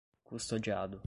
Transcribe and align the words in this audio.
custodiado 0.29 0.99